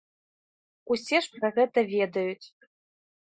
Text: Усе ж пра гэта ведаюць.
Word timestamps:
Усе 0.95 1.19
ж 1.25 1.35
пра 1.35 1.51
гэта 1.59 1.79
ведаюць. 1.93 2.47